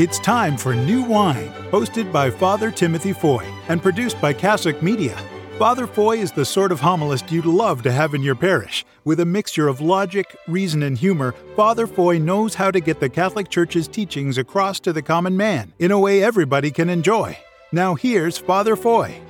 [0.00, 5.14] It's time for New Wine, hosted by Father Timothy Foy and produced by Cassock Media.
[5.58, 8.86] Father Foy is the sort of homilist you'd love to have in your parish.
[9.04, 13.10] With a mixture of logic, reason, and humor, Father Foy knows how to get the
[13.10, 17.36] Catholic Church's teachings across to the common man in a way everybody can enjoy.
[17.70, 19.20] Now here's Father Foy.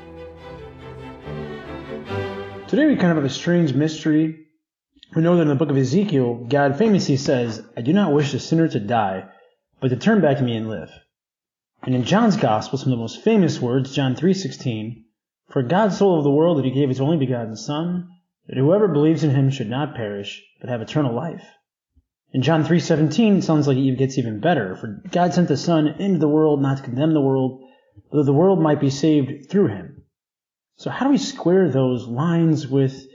[2.68, 4.46] Today we kind of have a strange mystery.
[5.16, 8.30] We know that in the book of Ezekiel, God famously says, I do not wish
[8.30, 9.24] the sinner to die,
[9.80, 10.90] but to turn back to me and live.
[11.82, 15.04] And in John's Gospel, some of the most famous words, John 3.16,
[15.48, 18.08] For God so loved the world that he gave his only begotten Son,
[18.46, 21.46] that whoever believes in him should not perish, but have eternal life.
[22.32, 24.76] In John 3.17, it sounds like it gets even better.
[24.76, 27.62] For God sent the Son into the world not to condemn the world,
[28.10, 30.04] but that the world might be saved through him.
[30.76, 33.06] So how do we square those lines with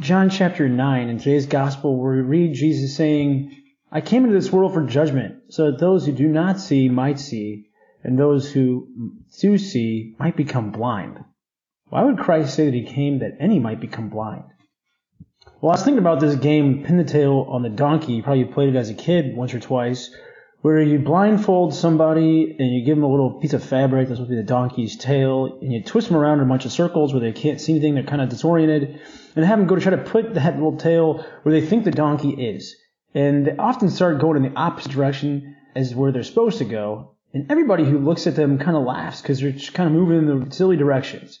[0.00, 3.61] John chapter 9 in today's gospel where we read Jesus saying,
[3.94, 7.20] I came into this world for judgment, so that those who do not see might
[7.20, 7.66] see,
[8.02, 8.88] and those who
[9.38, 11.22] do see might become blind.
[11.90, 14.44] Why would Christ say that he came that any might become blind?
[15.60, 18.14] Well, I was thinking about this game, Pin the Tail on the Donkey.
[18.14, 20.10] You probably played it as a kid once or twice,
[20.62, 24.30] where you blindfold somebody and you give them a little piece of fabric that's supposed
[24.30, 27.12] to be the donkey's tail, and you twist them around in a bunch of circles
[27.12, 29.00] where they can't see anything, they're kind of disoriented,
[29.36, 31.90] and have them go to try to put that little tail where they think the
[31.90, 32.74] donkey is.
[33.14, 37.16] And they often start going in the opposite direction as where they're supposed to go.
[37.34, 40.18] And everybody who looks at them kind of laughs because they're just kind of moving
[40.18, 41.40] in the silly directions.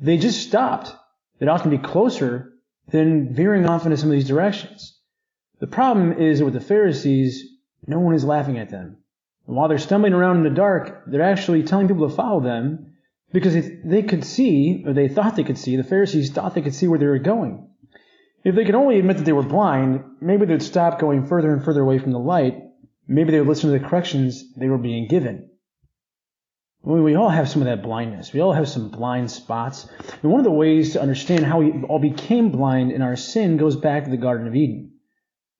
[0.00, 0.94] They just stopped.
[1.38, 2.52] They'd often be closer
[2.88, 4.98] than veering off into some of these directions.
[5.60, 7.44] The problem is with the Pharisees,
[7.86, 8.98] no one is laughing at them.
[9.46, 12.94] And while they're stumbling around in the dark, they're actually telling people to follow them
[13.32, 16.74] because they could see, or they thought they could see, the Pharisees thought they could
[16.74, 17.68] see where they were going.
[18.44, 21.64] If they could only admit that they were blind, maybe they'd stop going further and
[21.64, 22.62] further away from the light.
[23.08, 25.50] Maybe they would listen to the corrections they were being given.
[26.82, 28.34] We all have some of that blindness.
[28.34, 29.88] We all have some blind spots.
[30.22, 33.56] And one of the ways to understand how we all became blind in our sin
[33.56, 34.92] goes back to the Garden of Eden.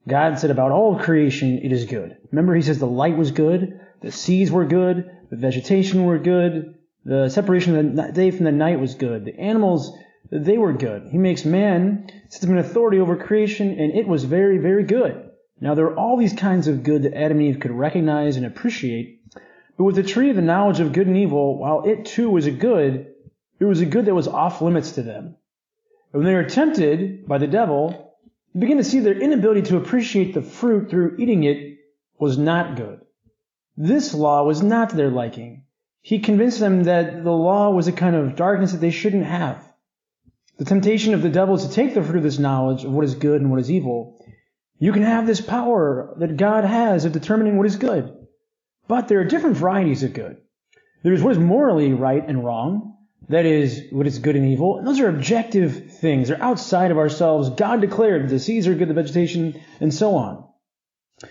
[0.06, 2.18] God said about all of creation, it is good.
[2.30, 6.74] Remember, He says the light was good, the seas were good, the vegetation were good,
[7.06, 9.96] the separation of the day from the night was good, the animals
[10.30, 11.08] they were good.
[11.10, 15.30] He makes man, sets him in authority over creation, and it was very, very good.
[15.60, 18.46] Now there are all these kinds of good that Adam and Eve could recognize and
[18.46, 19.20] appreciate,
[19.76, 22.46] but with the tree of the knowledge of good and evil, while it too was
[22.46, 23.06] a good,
[23.58, 25.36] it was a good that was off limits to them.
[26.12, 28.14] And when they were tempted by the devil,
[28.52, 31.78] they began to see their inability to appreciate the fruit through eating it
[32.18, 33.00] was not good.
[33.76, 35.64] This law was not to their liking.
[36.00, 39.63] He convinced them that the law was a kind of darkness that they shouldn't have.
[40.58, 43.04] The temptation of the devil is to take the fruit of this knowledge of what
[43.04, 44.24] is good and what is evil.
[44.78, 48.12] You can have this power that God has of determining what is good.
[48.86, 50.36] But there are different varieties of good.
[51.02, 52.96] There's what is morally right and wrong.
[53.28, 54.78] That is what is good and evil.
[54.78, 56.28] And those are objective things.
[56.28, 57.50] They're outside of ourselves.
[57.50, 60.44] God declared the seeds are good, the vegetation, and so on.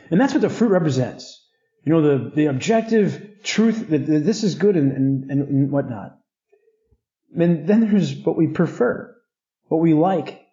[0.09, 1.39] And that's what the fruit represents.
[1.85, 6.17] You know, the, the objective truth that, that this is good and, and, and whatnot.
[7.37, 9.15] And then there's what we prefer,
[9.67, 10.45] what we like,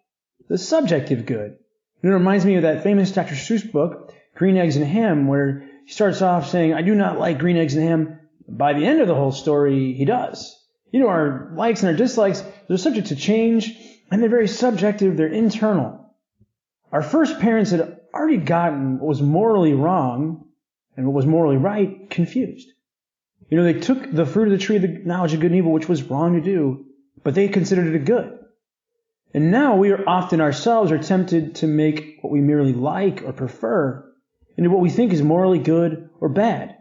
[0.49, 1.57] the subjective good.
[2.01, 3.35] And it reminds me of that famous Dr.
[3.35, 7.39] Seuss book, Green Eggs and Ham, where he starts off saying, I do not like
[7.39, 8.19] green eggs and ham.
[8.47, 10.57] By the end of the whole story, he does.
[10.91, 13.77] You know, our likes and our dislikes, they're subject to change,
[14.09, 16.13] and they're very subjective, they're internal.
[16.91, 20.45] Our first parents had already gotten what was morally wrong
[20.97, 22.67] and what was morally right confused.
[23.51, 25.57] You know, they took the fruit of the tree of the knowledge of good and
[25.57, 26.85] evil, which was wrong to do,
[27.21, 28.39] but they considered it a good.
[29.33, 33.33] And now we are often ourselves are tempted to make what we merely like or
[33.33, 34.09] prefer
[34.55, 36.77] into what we think is morally good or bad.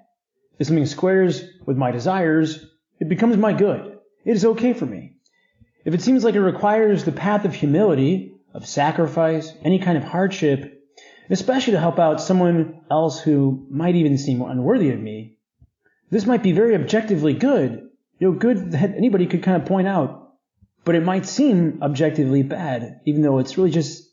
[0.60, 2.64] If something squares with my desires,
[3.00, 3.98] it becomes my good.
[4.25, 5.16] It is okay for me.
[5.84, 10.05] If it seems like it requires the path of humility, of sacrifice, any kind of
[10.05, 10.84] hardship,
[11.31, 15.38] especially to help out someone else who might even seem unworthy of me,
[16.10, 19.88] this might be very objectively good, you know, good that anybody could kind of point
[19.88, 20.32] out,
[20.84, 24.08] but it might seem objectively bad, even though it's really just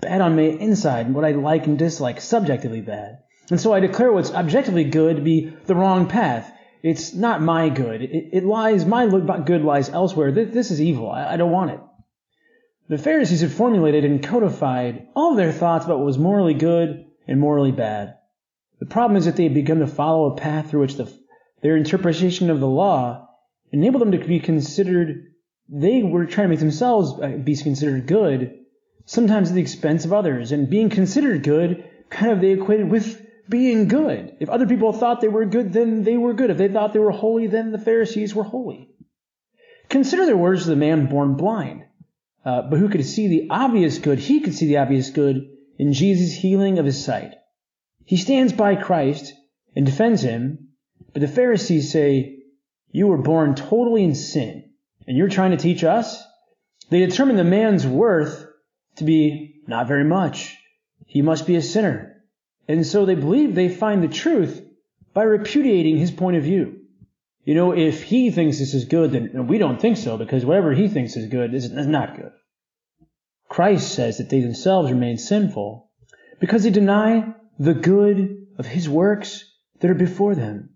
[0.00, 3.18] bad on my inside, and what I like and dislike, subjectively bad.
[3.50, 6.52] And so I declare what's objectively good to be the wrong path.
[6.82, 8.02] It's not my good.
[8.02, 9.06] It, it lies, my
[9.40, 10.32] good lies elsewhere.
[10.32, 11.10] This, this is evil.
[11.10, 11.80] I, I don't want it.
[12.88, 17.40] The Pharisees had formulated and codified all their thoughts about what was morally good and
[17.40, 18.16] morally bad.
[18.78, 21.12] The problem is that they had begun to follow a path through which the
[21.66, 23.28] their interpretation of the law
[23.72, 25.32] enabled them to be considered,
[25.68, 28.60] they were trying to make themselves uh, be considered good,
[29.04, 30.52] sometimes at the expense of others.
[30.52, 34.36] And being considered good, kind of they equated with being good.
[34.38, 36.50] If other people thought they were good, then they were good.
[36.50, 38.90] If they thought they were holy, then the Pharisees were holy.
[39.88, 41.82] Consider the words of the man born blind,
[42.44, 44.20] uh, but who could see the obvious good.
[44.20, 45.48] He could see the obvious good
[45.80, 47.34] in Jesus' healing of his sight.
[48.04, 49.34] He stands by Christ
[49.74, 50.65] and defends him,
[51.12, 52.40] but the Pharisees say,
[52.90, 54.70] You were born totally in sin,
[55.06, 56.22] and you're trying to teach us?
[56.90, 58.46] They determine the man's worth
[58.96, 60.56] to be not very much.
[61.06, 62.22] He must be a sinner.
[62.68, 64.62] And so they believe they find the truth
[65.14, 66.80] by repudiating his point of view.
[67.44, 70.72] You know, if he thinks this is good, then we don't think so, because whatever
[70.74, 72.32] he thinks is good is not good.
[73.48, 75.90] Christ says that they themselves remain sinful
[76.40, 79.44] because they deny the good of his works
[79.80, 80.70] that are before them.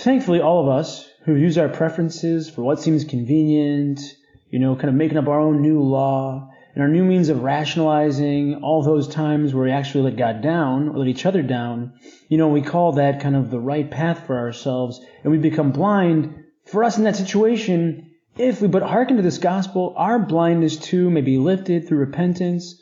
[0.00, 4.00] Thankfully, all of us who use our preferences for what seems convenient,
[4.48, 7.42] you know, kind of making up our own new law, and our new means of
[7.42, 11.94] rationalizing all those times where we actually let God down or let each other down,
[12.28, 15.72] you know, we call that kind of the right path for ourselves, and we become
[15.72, 16.44] blind.
[16.66, 21.10] For us in that situation, if we but hearken to this gospel, our blindness too
[21.10, 22.80] may be lifted through repentance,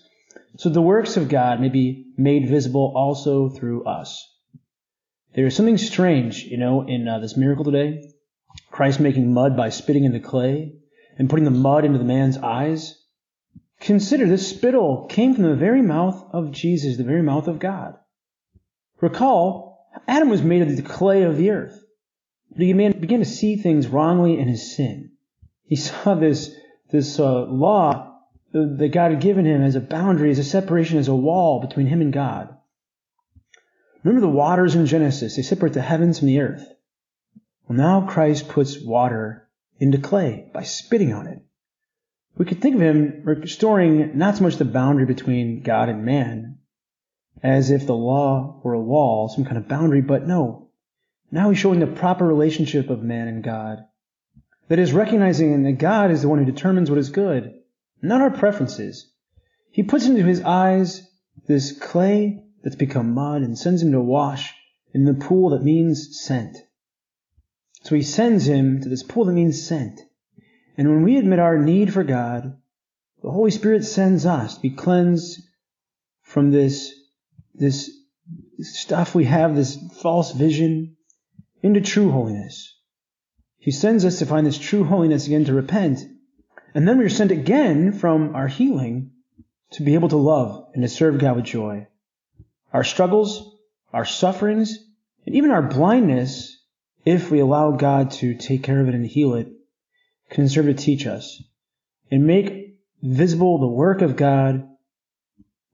[0.58, 4.22] so the works of God may be made visible also through us.
[5.36, 8.10] There is something strange, you know, in uh, this miracle today.
[8.70, 10.72] Christ making mud by spitting in the clay
[11.18, 12.98] and putting the mud into the man's eyes.
[13.78, 17.96] Consider this spittle came from the very mouth of Jesus, the very mouth of God.
[19.02, 21.84] Recall, Adam was made of the clay of the earth.
[22.50, 25.12] But he began to see things wrongly in his sin.
[25.66, 26.50] He saw this,
[26.90, 28.20] this uh, law
[28.52, 31.88] that God had given him as a boundary, as a separation, as a wall between
[31.88, 32.56] him and God.
[34.06, 35.36] Remember the waters in Genesis.
[35.36, 36.66] They separate the heavens from the earth.
[37.66, 39.48] Well, now Christ puts water
[39.80, 41.42] into clay by spitting on it
[42.36, 46.58] we could think of him restoring not so much the boundary between God and man,
[47.42, 50.68] as if the law were a wall, some kind of boundary, but no.
[51.30, 53.78] Now he's showing the proper relationship of man and God.
[54.68, 57.54] That is recognizing that God is the one who determines what is good,
[58.02, 59.10] not our preferences.
[59.70, 61.08] He puts into his eyes
[61.46, 64.52] this clay that's become mud and sends him to wash
[64.92, 66.56] in the pool that means sent.
[67.84, 70.00] So he sends him to this pool that means sent.
[70.76, 72.56] And when we admit our need for God,
[73.22, 75.42] the Holy Spirit sends us to be cleansed
[76.24, 76.92] from this,
[77.54, 77.88] this
[78.58, 80.96] stuff we have, this false vision,
[81.62, 82.76] into true holiness.
[83.58, 86.00] He sends us to find this true holiness again to repent.
[86.74, 89.12] And then we are sent again from our healing
[89.74, 91.86] to be able to love and to serve God with joy.
[92.76, 93.56] Our struggles,
[93.94, 94.76] our sufferings,
[95.24, 96.62] and even our blindness,
[97.06, 99.48] if we allow God to take care of it and heal it,
[100.28, 101.42] can serve to teach us
[102.10, 104.68] and make visible the work of God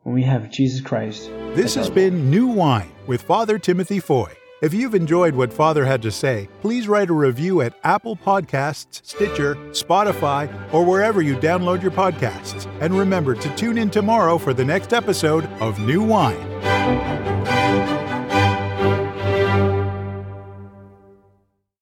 [0.05, 1.29] when we have Jesus Christ.
[1.57, 4.33] This has been New Wine with Father Timothy Foy.
[4.63, 9.05] If you've enjoyed what Father had to say, please write a review at Apple Podcasts,
[9.05, 12.73] Stitcher, Spotify, or wherever you download your podcasts.
[12.81, 16.72] And remember to tune in tomorrow for the next episode of New Wine.
[16.83, 17.22] Thank you.